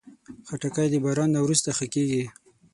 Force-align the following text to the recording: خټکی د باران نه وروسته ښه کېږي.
خټکی 0.47 0.87
د 0.91 0.95
باران 1.03 1.29
نه 1.35 1.39
وروسته 1.45 1.69
ښه 1.77 1.85
کېږي. 1.93 2.23